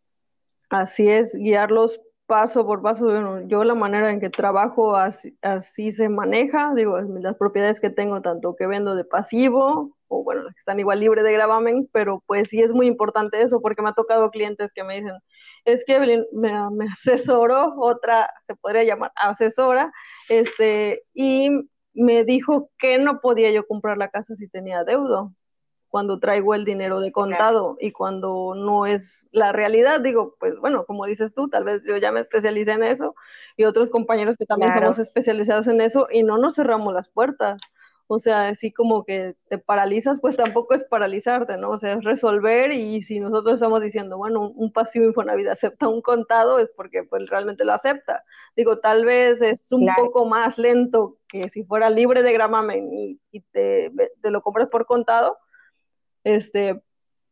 [0.69, 6.73] Así es, guiarlos paso por paso, yo la manera en que trabajo así, se maneja,
[6.75, 10.99] digo, las propiedades que tengo, tanto que vendo de pasivo, o bueno, que están igual
[10.99, 14.71] libre de gravamen, pero pues sí es muy importante eso, porque me ha tocado clientes
[14.73, 15.15] que me dicen,
[15.65, 16.23] es que me,
[16.71, 19.91] me asesoró, otra se podría llamar asesora,
[20.29, 21.49] este, y
[21.93, 25.33] me dijo que no podía yo comprar la casa si tenía deudo
[25.89, 30.85] cuando traigo el dinero de contado y cuando no es la realidad, digo, pues bueno,
[30.85, 33.15] como dices tú, tal vez yo ya me especialicé en eso
[33.57, 37.59] y otros compañeros que también somos especializados en eso y no nos cerramos las puertas.
[38.11, 41.69] O sea, así como que te paralizas, pues tampoco es paralizarte, ¿no?
[41.69, 46.01] O sea, es resolver y si nosotros estamos diciendo, bueno, un, pasivo Infonavit acepta un
[46.01, 48.23] contado, es porque pues realmente lo acepta.
[48.55, 53.19] Digo, tal vez es un poco más lento que si fuera libre de gramamen y,
[53.31, 55.37] y te, te lo compras por contado,
[56.35, 56.81] este,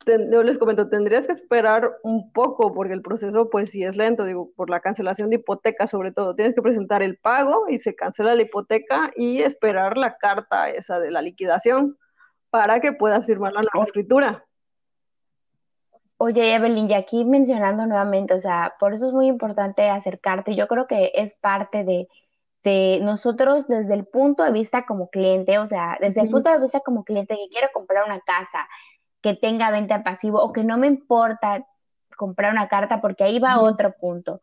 [0.05, 4.23] yo les comento, tendrías que esperar un poco porque el proceso pues sí es lento,
[4.23, 6.35] digo, por la cancelación de hipoteca sobre todo.
[6.35, 10.99] Tienes que presentar el pago y se cancela la hipoteca y esperar la carta esa
[10.99, 11.97] de la liquidación
[12.49, 14.45] para que puedas firmar la nueva escritura.
[16.19, 20.55] Oye, Evelyn, y aquí mencionando nuevamente, o sea, por eso es muy importante acercarte.
[20.55, 22.07] Yo creo que es parte de,
[22.67, 26.59] de nosotros desde el punto de vista como cliente, o sea, desde el punto de
[26.59, 28.67] vista como cliente que quiero comprar una casa
[29.21, 31.65] que tenga venta pasivo o que no me importa
[32.17, 34.41] comprar una carta porque ahí va otro punto.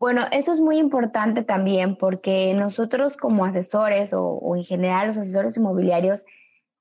[0.00, 5.18] Bueno, eso es muy importante también porque nosotros como asesores o, o, en general los
[5.18, 6.24] asesores inmobiliarios,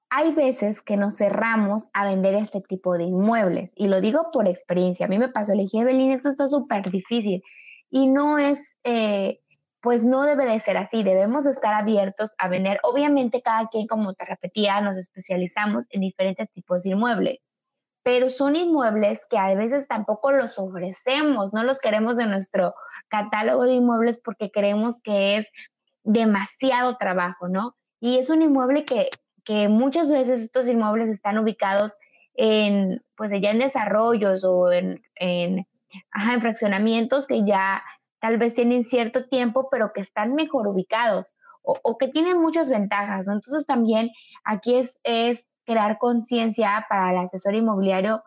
[0.09, 3.71] hay veces que nos cerramos a vender este tipo de inmuebles.
[3.75, 5.05] Y lo digo por experiencia.
[5.05, 7.43] A mí me pasó, le dije, Evelyn, esto está súper difícil.
[7.91, 9.41] Y no es, eh,
[9.87, 12.77] pues no debe de ser así, debemos estar abiertos a vender.
[12.83, 17.39] Obviamente cada quien, como te repetía, nos especializamos en diferentes tipos de inmuebles,
[18.03, 22.75] pero son inmuebles que a veces tampoco los ofrecemos, no los queremos en nuestro
[23.07, 25.47] catálogo de inmuebles porque creemos que es
[26.03, 27.77] demasiado trabajo, ¿no?
[28.01, 29.09] Y es un inmueble que,
[29.45, 31.93] que muchas veces estos inmuebles están ubicados
[32.33, 35.65] en, pues ya en desarrollos o en, en,
[36.13, 37.81] en fraccionamientos que ya
[38.19, 43.27] tal vez tienen cierto tiempo, pero que están mejor ubicados o, que tienen muchas ventajas.
[43.27, 44.09] Entonces también
[44.45, 48.23] aquí es, es crear conciencia para el asesor inmobiliario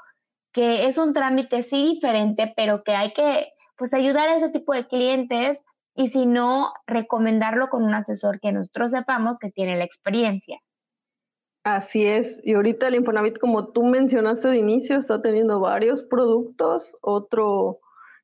[0.53, 4.75] que es un trámite sí diferente, pero que hay que pues ayudar a ese tipo
[4.75, 5.63] de clientes
[5.95, 10.59] y si no, recomendarlo con un asesor que nosotros sepamos que tiene la experiencia.
[11.63, 16.97] Así es, y ahorita el Infonavit, como tú mencionaste de inicio, está teniendo varios productos,
[17.03, 17.81] otro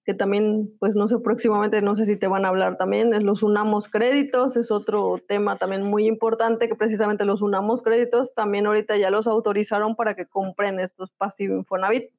[0.07, 3.25] que también, pues no sé, próximamente no sé si te van a hablar también, es
[3.25, 8.67] los unamos créditos, es otro tema también muy importante, que precisamente los unamos créditos también
[8.67, 12.13] ahorita ya los autorizaron para que compren estos pasivos Infonavit.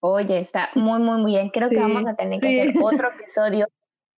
[0.00, 1.50] Oye, está muy, muy, muy bien.
[1.50, 3.66] Creo que vamos a tener que hacer otro episodio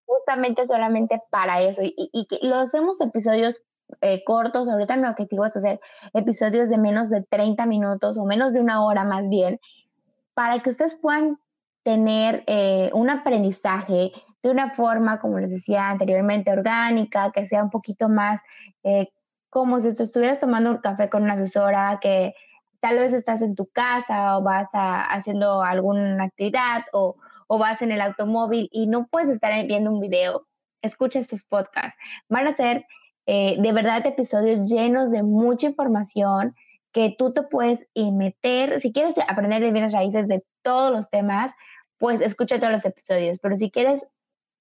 [0.07, 1.83] justamente solamente para eso.
[1.83, 3.65] Y, y, que lo hacemos episodios
[4.01, 4.69] eh, cortos.
[4.69, 5.81] Ahorita mi objetivo es hacer
[6.15, 9.61] episodios de menos de 30 minutos o menos de una hora más bien,
[10.33, 11.39] para que ustedes puedan
[11.85, 14.11] tener eh, un aprendizaje
[14.43, 18.41] de una forma, como les decía anteriormente, orgánica, que sea un poquito más
[18.83, 19.09] eh,
[19.51, 22.35] como si tú estuvieras tomando un café con una asesora, que
[22.81, 27.17] tal vez estás en tu casa o vas haciendo alguna actividad o,
[27.49, 30.49] vas en el automóvil y no puedes estar viendo un video,
[30.83, 31.97] escucha estos podcasts.
[32.29, 32.85] Van a ser
[33.27, 36.57] eh, de verdad episodios llenos de mucha información
[36.93, 41.53] que tú te puedes meter, si quieres aprender de bienes raíces de todos los temas,
[41.99, 43.39] pues escucha todos los episodios.
[43.41, 44.05] Pero si quieres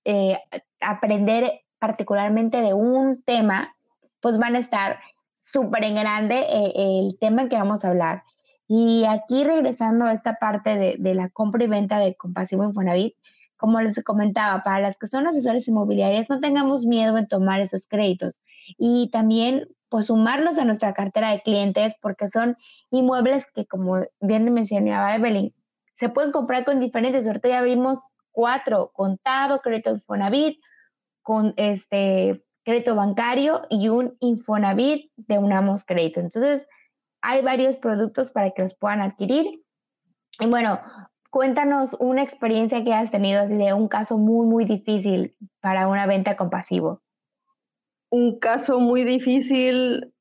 [0.06, 0.38] eh,
[0.80, 3.76] aprender particularmente de un tema,
[4.22, 5.00] pues van a estar
[5.40, 8.24] súper en grande eh, el tema en que vamos a hablar.
[8.68, 13.16] Y aquí regresando a esta parte de, la compra y venta de Compasivo Infonavit,
[13.58, 17.88] como les comentaba, para las que son asesores inmobiliarias, no tengamos miedo en tomar esos
[17.88, 18.42] créditos
[18.78, 22.58] y también pues sumarlos a nuestra cartera de clientes porque son
[22.90, 25.54] inmuebles que como bien mencionaba Evelyn,
[25.94, 27.28] se pueden comprar con diferentes.
[27.28, 28.00] Ahorita ya abrimos
[28.32, 30.60] cuatro, contado, crédito Infonavit,
[31.22, 36.20] con este crédito bancario y un Infonavit de Unamos Crédito.
[36.20, 36.68] Entonces,
[37.22, 39.64] hay varios productos para que los puedan adquirir.
[40.40, 40.80] Y bueno,
[41.30, 46.06] cuéntanos una experiencia que has tenido así de un caso muy, muy difícil para una
[46.06, 47.02] venta compasivo.
[48.10, 50.13] Un caso muy difícil,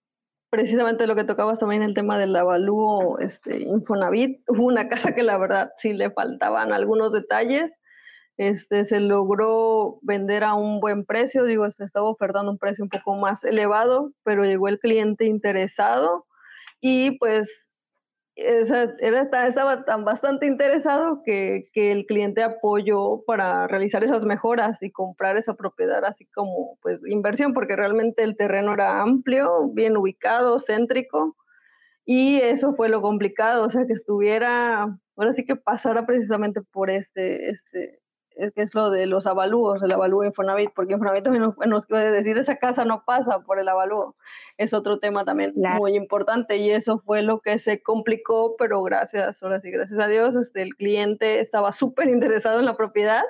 [0.52, 4.42] precisamente lo que tocabas también el tema del avalúo este, Infonavit.
[4.46, 7.80] Hubo una casa que la verdad sí le faltaban algunos detalles.
[8.36, 12.90] Este, se logró vender a un buen precio, digo, se estaba ofertando un precio un
[12.90, 16.26] poco más elevado, pero llegó el cliente interesado
[16.82, 17.66] y pues
[18.34, 25.36] estaba tan bastante interesado que, que, el cliente apoyó para realizar esas mejoras y comprar
[25.36, 31.36] esa propiedad así como pues inversión, porque realmente el terreno era amplio, bien ubicado, céntrico,
[32.04, 36.90] y eso fue lo complicado, o sea, que estuviera, ahora sí que pasara precisamente por
[36.90, 38.00] este, este,
[38.36, 41.86] es que es lo de los avalúos, el avalúo Infonavit, porque Infonavit también nos, nos,
[41.86, 44.16] puede decir esa casa no pasa por el avalúo.
[44.58, 49.42] Es otro tema también muy importante y eso fue lo que se complicó, pero gracias,
[49.42, 53.22] ahora sí, gracias a Dios, este, el cliente estaba súper interesado en la propiedad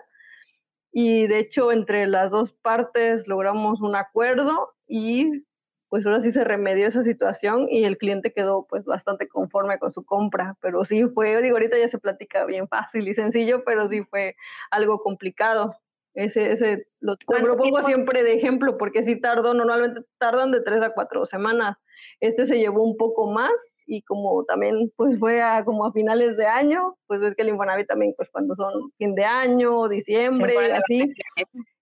[0.92, 5.44] y de hecho entre las dos partes logramos un acuerdo y
[5.92, 9.92] pues ahora sí se remedió esa situación y el cliente quedó pues bastante conforme con
[9.92, 13.90] su compra, pero sí fue, digo, ahorita ya se platica bien fácil y sencillo, pero
[13.90, 14.34] sí fue
[14.70, 15.76] algo complicado.
[16.14, 20.80] Ese, ese lo, lo pongo siempre de ejemplo porque sí tardó, normalmente tardan de tres
[20.80, 21.76] a cuatro semanas.
[22.20, 23.52] Este se llevó un poco más
[23.92, 27.50] y como también pues fue a, como a finales de año, pues es que el
[27.50, 31.12] Infonavit también pues cuando son fin de año, diciembre, así,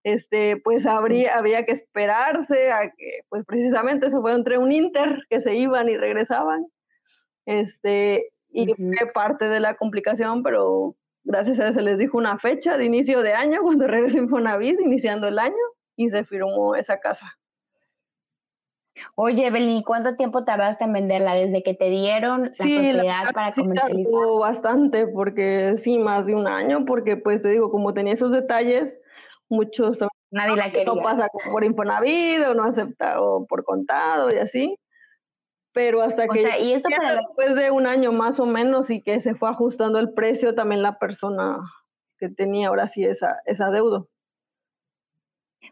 [0.03, 5.23] este, pues habría, había que esperarse a que, pues precisamente eso fue entre un Inter
[5.31, 6.66] que se iban y regresaban,
[7.46, 12.40] este, y fue parte de la complicación, pero gracias a eso se les dijo una
[12.40, 15.55] fecha de inicio de año cuando regrese Infonavit, iniciando el año,
[15.94, 17.38] y se firmó esa casa.
[19.15, 23.61] Oye, Evelyn, ¿cuánto tiempo tardaste en venderla desde que te dieron la propiedad para sí
[23.61, 24.13] comercializar?
[24.39, 29.01] bastante, porque sí, más de un año, porque pues te digo, como tenía esos detalles,
[29.49, 29.99] muchos
[30.31, 30.85] Nadie la quería.
[30.85, 34.77] no pasa por Infonavit o no acepta o por contado y así.
[35.73, 39.35] Pero hasta que y eso después de un año más o menos y que se
[39.35, 41.59] fue ajustando el precio, también la persona
[42.19, 44.05] que tenía ahora sí esa, esa deuda.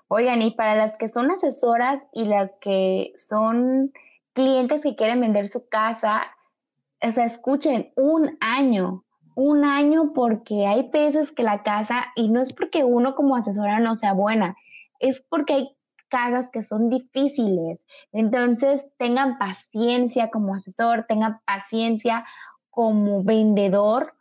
[0.07, 3.93] Oigan, y para las que son asesoras y las que son
[4.33, 6.23] clientes que quieren vender su casa,
[7.03, 12.41] o sea, escuchen, un año, un año porque hay veces que la casa, y no
[12.41, 14.57] es porque uno como asesora no sea buena,
[15.01, 15.77] es porque hay
[16.09, 17.87] casas que son difíciles.
[18.13, 22.25] Entonces, tengan paciencia como asesor, tengan paciencia
[22.71, 24.15] como vendedor,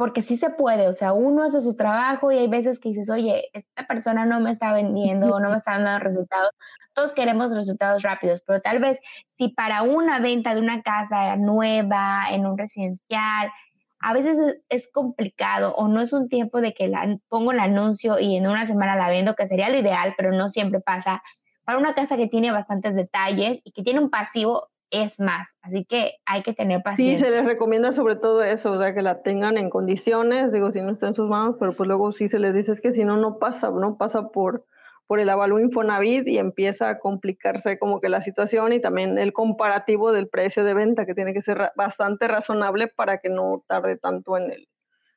[0.00, 3.10] porque sí se puede, o sea, uno hace su trabajo y hay veces que dices,
[3.10, 6.52] oye, esta persona no me está vendiendo o no me está dando resultados.
[6.94, 8.98] Todos queremos resultados rápidos, pero tal vez
[9.36, 13.52] si para una venta de una casa nueva, en un residencial,
[13.98, 14.38] a veces
[14.70, 18.48] es, complicado o no es un tiempo de que la, pongo el anuncio y en
[18.48, 21.22] una semana la vendo, que sería lo ideal, pero no siempre pasa.
[21.62, 25.48] Para una casa que tiene bastantes detalles y que tiene un pasivo, es más.
[25.62, 27.18] Así que hay que tener paciencia.
[27.18, 30.72] Sí, se les recomienda sobre todo eso, o sea, que la tengan en condiciones, digo,
[30.72, 32.92] si no está en sus manos, pero pues luego sí se les dice es que
[32.92, 34.64] si no, no pasa, no pasa por,
[35.06, 39.32] por el avalúo Infonavit y empieza a complicarse como que la situación y también el
[39.32, 43.96] comparativo del precio de venta, que tiene que ser bastante razonable para que no tarde
[43.96, 44.68] tanto en el,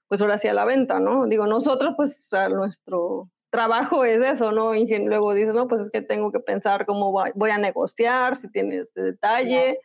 [0.07, 1.25] pues ahora sí a la venta, ¿no?
[1.25, 4.73] Digo, nosotros pues nuestro trabajo es eso, ¿no?
[4.73, 8.49] Y luego dices, no, pues es que tengo que pensar cómo voy a negociar, si
[8.49, 9.77] tiene este detalle.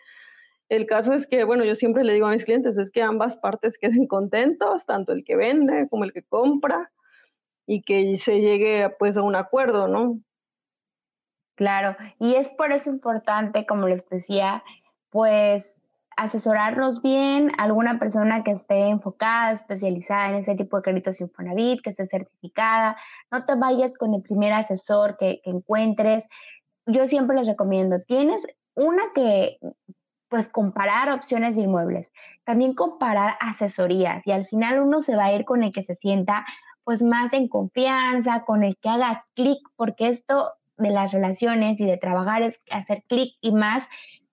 [0.70, 3.37] El caso es que, bueno, yo siempre le digo a mis clientes, es que ambas
[3.37, 6.90] partes queden contentos, tanto el que vende como el que compra
[7.66, 10.18] y que se llegue pues a un acuerdo, ¿no?
[11.54, 14.64] Claro, y es por eso importante, como les decía,
[15.11, 15.78] pues
[16.18, 21.90] asesorarnos bien, alguna persona que esté enfocada, especializada en ese tipo de créditos Infonavit, que
[21.90, 22.96] esté certificada.
[23.31, 26.26] No te vayas con el primer asesor que, que encuentres.
[26.87, 29.59] Yo siempre les recomiendo, tienes una que,
[30.28, 32.09] pues comparar opciones de inmuebles,
[32.44, 35.94] también comparar asesorías y al final uno se va a ir con el que se
[35.94, 36.44] sienta
[36.83, 41.85] pues más en confianza, con el que haga clic, porque esto de las relaciones y
[41.85, 43.87] de trabajar es hacer clic y más,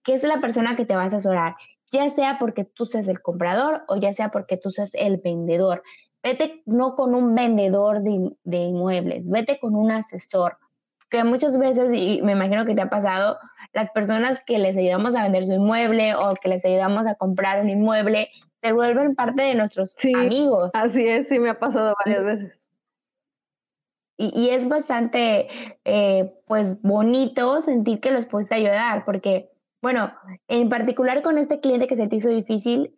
[0.03, 1.55] que es la persona que te va a asesorar.
[1.95, 5.83] Ya sea porque tú seas el comprador o ya sea porque tú seas el vendedor.
[6.21, 10.57] Vete no con un vendedor de, de inmuebles, vete con un asesor,
[11.09, 13.37] que muchas veces, y me imagino que te ha pasado,
[13.73, 17.61] las personas que les ayudamos a vender su inmueble o que les ayudamos a comprar
[17.61, 18.29] un inmueble,
[18.61, 20.71] se vuelven parte de nuestros amigos.
[20.73, 22.59] Así es, sí me ha pasado varias veces.
[24.17, 25.49] Y, es bastante,
[25.83, 29.51] eh, pues, bonito sentir que los puedes ayudar, porque,
[29.85, 30.11] bueno,
[30.47, 32.95] en particular con este cliente que se te hizo difícil,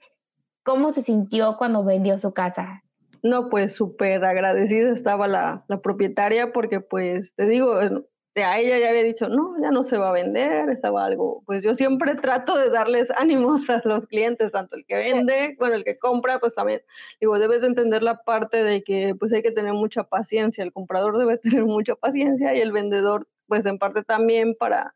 [0.64, 2.82] ¿cómo se sintió cuando vendió su casa?
[3.22, 8.88] No, pues súper agradecida estaba la, la, propietaria porque, pues, te digo, a ella ya
[8.88, 12.58] había dicho, no, ya no se va a vender, estaba algo, pues yo siempre trato
[12.58, 16.56] de darles ánimos a los clientes, tanto el que vende, bueno, el que compra, pues
[16.56, 16.80] también,
[17.20, 20.72] digo, debes de entender la parte de que pues hay que tener mucha paciencia, el
[20.72, 24.94] comprador debe tener mucha paciencia y el vendedor, pues en parte también para,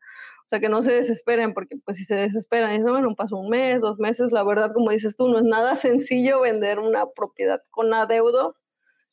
[0.52, 3.80] sea, que no se desesperen, porque pues si se desesperan, dicen, bueno, pasó un mes,
[3.80, 7.92] dos meses, la verdad, como dices tú, no es nada sencillo vender una propiedad con
[7.94, 8.56] adeudo,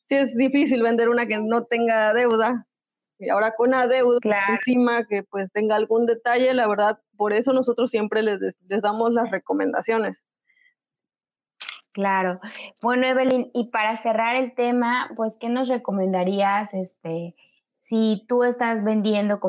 [0.04, 2.66] sí es difícil vender una que no tenga deuda,
[3.18, 7.52] y ahora con la deuda encima que pues tenga algún detalle, la verdad, por eso
[7.52, 10.24] nosotros siempre les, les damos las recomendaciones.
[11.92, 12.40] Claro.
[12.82, 17.34] Bueno, Evelyn, y para cerrar el tema, pues, ¿qué nos recomendarías, este,
[17.80, 19.40] si tú estás vendiendo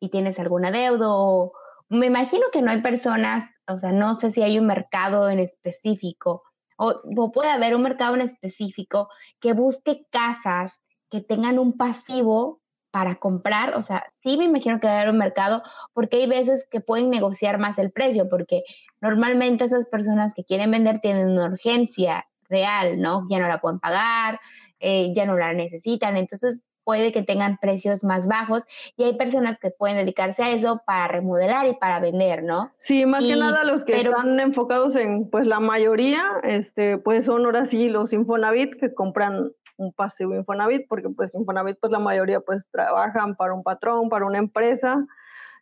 [0.00, 1.52] y tienes alguna deuda o
[1.88, 5.40] me imagino que no hay personas, o sea, no sé si hay un mercado en
[5.40, 6.42] específico
[6.76, 9.08] o, o puede haber un mercado en específico
[9.40, 14.86] que busque casas que tengan un pasivo para comprar, o sea, sí me imagino que
[14.86, 15.62] va a haber un mercado
[15.92, 18.64] porque hay veces que pueden negociar más el precio, porque
[19.00, 23.26] normalmente esas personas que quieren vender tienen una urgencia real, ¿no?
[23.30, 24.40] Ya no la pueden pagar,
[24.80, 28.64] eh, ya no la necesitan, entonces puede que tengan precios más bajos
[28.96, 32.72] y hay personas que pueden dedicarse a eso para remodelar y para vender, ¿no?
[32.76, 37.44] Sí, más que nada los que están enfocados en, pues la mayoría, este, pues son
[37.44, 42.40] ahora sí los Infonavit que compran un pasivo Infonavit, porque pues Infonavit pues la mayoría
[42.40, 45.06] pues trabajan para un patrón, para una empresa,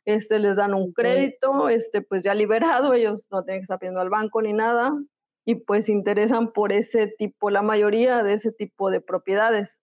[0.05, 4.01] este les dan un crédito, este pues ya liberado, ellos no tienen que estar pidiendo
[4.01, 4.93] al banco ni nada
[5.49, 9.78] y pues interesan por ese tipo, la mayoría de ese tipo de propiedades.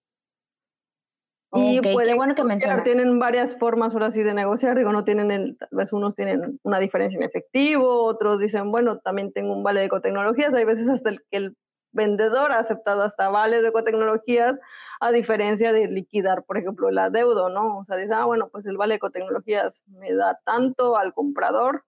[1.55, 5.31] Y puede bueno que mencionar, tienen varias formas ahora sí de negociar, digo, no tienen,
[5.31, 9.63] el, tal vez unos tienen una diferencia en efectivo, otros dicen, bueno, también tengo un
[9.63, 11.57] vale de ecotecnologías, hay veces hasta el que el
[11.91, 14.59] vendedor ha aceptado hasta vales de ecotecnologías,
[14.99, 17.77] a diferencia de liquidar, por ejemplo, el adeudo, ¿no?
[17.77, 21.83] O sea, dice, ah, bueno, pues el vale de ecotecnologías me da tanto al comprador,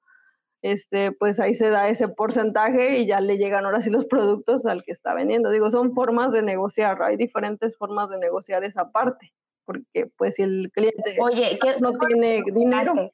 [0.62, 4.66] este, pues ahí se da ese porcentaje y ya le llegan ahora sí los productos
[4.66, 5.52] al que está vendiendo.
[5.52, 9.34] Digo, son formas de negociar, hay diferentes formas de negociar esa parte,
[9.68, 13.12] porque pues si el cliente Oye, no tiene dinero.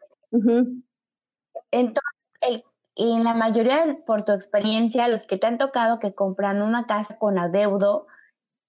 [1.72, 2.04] Entonces,
[2.42, 2.64] el
[2.96, 6.86] y en la mayoría, por tu experiencia, los que te han tocado que compran una
[6.86, 8.06] casa con adeudo,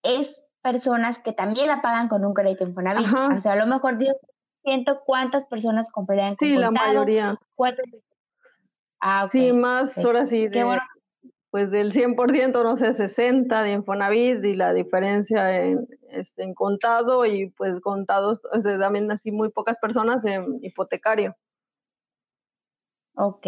[0.02, 3.06] es personas que también la pagan con un crédito Infonavit.
[3.36, 4.16] O sea, a lo mejor Dios
[4.62, 7.38] siento cuántas personas comprarían con Sí, la mayoría.
[8.98, 10.48] Ah, Sí, más ahora sí,
[11.54, 17.24] pues del 100%, no sé, 60 de Infonavit y la diferencia en, este, en contado
[17.26, 21.36] y pues contados, o sea, también así muy pocas personas en hipotecario.
[23.14, 23.46] Ok.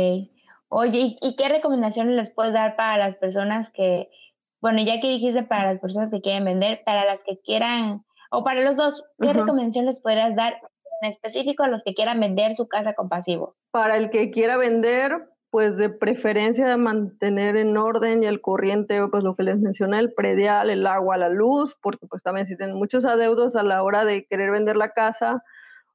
[0.68, 4.08] Oye, ¿y, qué recomendaciones les puedes dar para las personas que,
[4.60, 8.44] bueno, ya que dijiste para las personas que quieren vender, para las que quieran, o
[8.44, 10.60] para los dos, ¿qué recomendaciones les podrías dar
[11.02, 13.56] en específico a los que quieran vender su casa con pasivo?
[13.72, 19.24] Para el que quiera vender, pues de preferencia mantener en orden y al corriente, pues
[19.24, 22.76] lo que les mencioné, el predial, el agua, la luz, porque pues también si tienen
[22.76, 25.42] muchos adeudos a la hora de querer vender la casa,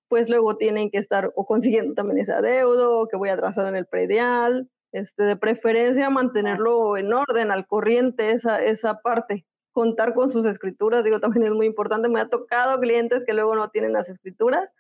[0.08, 3.76] pues luego tienen que estar o consiguiendo también ese adeudo, o que voy atrasado en
[3.76, 9.46] el predial, este, de preferencia mantenerlo en orden, al corriente, esa, esa parte.
[9.74, 12.10] Contar con sus escrituras, digo, también es muy importante.
[12.10, 14.74] Me ha tocado clientes que luego no tienen las escrituras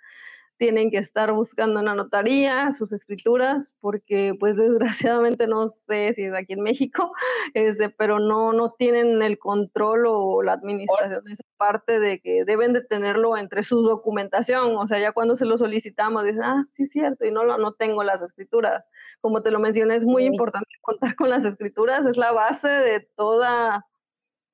[0.62, 4.56] tienen que estar buscando en la notaría sus escrituras, porque pues
[5.10, 7.12] desgraciadamente no sé si es aquí en México,
[7.56, 12.46] este, pero no, no tienen el control o la administración de esa parte de que
[12.46, 16.68] deben de tenerlo entre su documentación, o sea, ya cuando se lo solicitamos dicen, ah,
[16.70, 18.86] sí es cierto, y no, no tengo las escrituras.
[19.20, 23.00] Como te lo mencioné, es muy importante contar con las escrituras, es la base de
[23.16, 23.88] toda,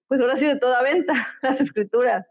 [0.07, 2.25] pues ahora sí, de toda venta, las escrituras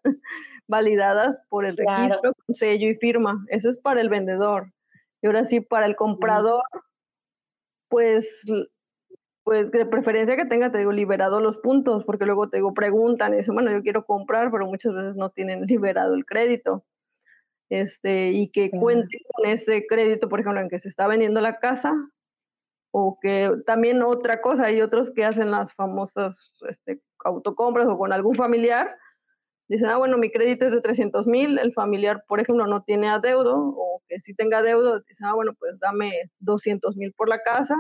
[0.69, 3.45] validadas por el registro con sello y firma.
[3.49, 4.73] Eso es para el vendedor.
[5.23, 6.63] Y ahora sí, para el comprador,
[7.89, 8.43] pues,
[9.45, 13.33] pues de preferencia que tenga, te digo, liberado los puntos, porque luego te digo, preguntan
[13.33, 16.85] y dicen, bueno, yo quiero comprar, pero muchas veces no tienen liberado el crédito.
[17.69, 21.59] Este, y que cuente con ese crédito, por ejemplo, en que se está vendiendo la
[21.59, 21.95] casa,
[22.93, 26.35] o que también otra cosa, hay otros que hacen las famosas
[26.69, 28.97] este, autocompras o con algún familiar,
[29.69, 33.09] dicen, ah, bueno, mi crédito es de 300 mil, el familiar, por ejemplo, no tiene
[33.09, 37.43] adeudo, o que si tenga adeudo, dicen, ah, bueno, pues dame 200 mil por la
[37.43, 37.77] casa,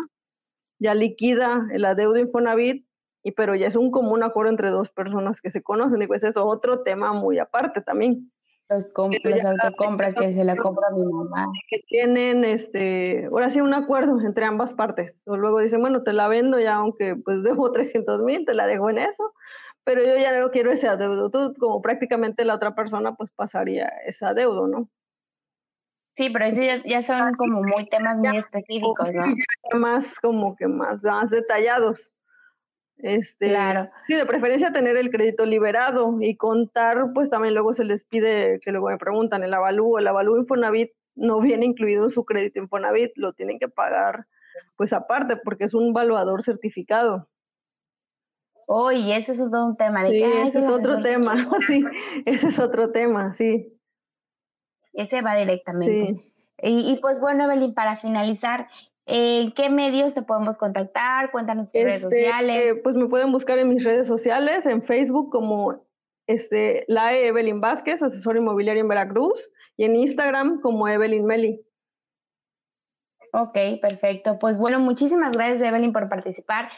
[0.78, 2.86] ya liquida el adeudo Infonavit,
[3.22, 6.22] y pero ya es un común acuerdo entre dos personas que se conocen, y pues
[6.24, 8.30] eso otro tema muy aparte también.
[8.68, 8.88] Los,
[9.22, 11.46] las autocompras que se la compra mi mamá.
[11.70, 15.22] Que tienen, este, ahora sí, un acuerdo entre ambas partes.
[15.26, 18.66] O luego dicen, bueno, te la vendo ya, aunque pues debo 300 mil, te la
[18.66, 19.32] dejo en eso,
[19.86, 21.30] pero yo ya no quiero ese adeudo.
[21.30, 24.90] Tú, como prácticamente la otra persona, pues pasaría ese adeudo, ¿no?
[26.16, 29.78] Sí, pero eso ya, son como muy temas muy específicos, ¿no?
[29.78, 32.12] Más como que más, más detallados.
[32.96, 33.88] Este, claro.
[34.08, 38.58] Sí, de preferencia tener el crédito liberado y contar, pues también luego se les pide,
[38.64, 42.58] que luego me preguntan, el avalúo, el avalúo Infonavit no viene incluido en su crédito
[42.58, 44.26] Infonavit, lo tienen que pagar
[44.76, 47.28] pues aparte porque es un valuador certificado.
[48.66, 50.02] Oh, y eso es todo un tema.
[50.04, 51.34] De sí, ese es otro tema,
[51.66, 51.84] sí,
[52.24, 53.72] ese es otro tema, sí.
[54.92, 56.06] Ese va directamente.
[56.06, 56.32] Sí.
[56.62, 58.68] Y, y, pues bueno, Evelyn, para finalizar,
[59.08, 61.30] ¿En qué medios te podemos contactar?
[61.30, 62.80] Cuéntanos tus redes este, sociales.
[62.82, 65.80] pues me pueden buscar en mis redes sociales, en Facebook como
[66.26, 71.64] este, la Evelyn Vázquez, asesor inmobiliario en Veracruz, y en Instagram como Evelyn Meli.
[73.32, 74.40] Ok, perfecto.
[74.40, 76.70] Pues bueno, muchísimas gracias Evelyn por participar.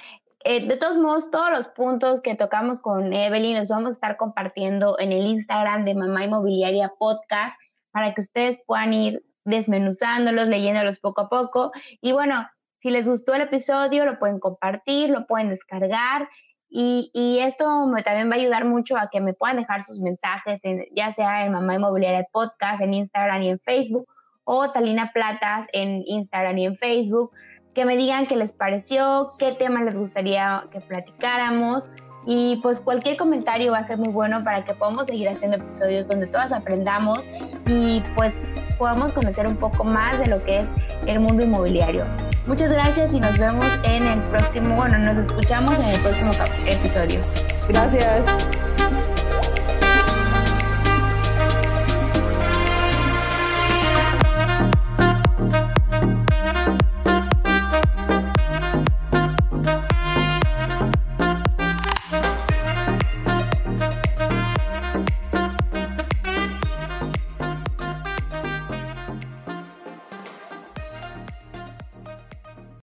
[0.45, 4.17] Eh, de todos modos, todos los puntos que tocamos con Evelyn los vamos a estar
[4.17, 7.59] compartiendo en el Instagram de Mamá Inmobiliaria Podcast
[7.91, 11.73] para que ustedes puedan ir desmenuzándolos, leyéndolos poco a poco.
[12.01, 16.29] Y bueno, si les gustó el episodio, lo pueden compartir, lo pueden descargar.
[16.71, 19.99] Y, y esto me, también va a ayudar mucho a que me puedan dejar sus
[19.99, 20.61] mensajes,
[20.95, 24.07] ya sea en Mamá Inmobiliaria Podcast, en Instagram y en Facebook,
[24.45, 27.33] o Talina Platas en Instagram y en Facebook,
[27.79, 31.89] que me digan qué les pareció, qué temas les gustaría que platicáramos.
[32.27, 36.09] Y pues cualquier comentario va a ser muy bueno para que podamos seguir haciendo episodios
[36.09, 37.29] donde todas aprendamos
[37.69, 38.35] y pues
[38.79, 40.69] podamos conocer un poco más de lo que es
[41.07, 42.05] el mundo inmobiliario.
[42.49, 46.33] Muchas gracias y nos vemos en el próximo, bueno, nos escuchamos en el próximo
[46.67, 47.21] episodio.
[47.69, 48.25] Gracias.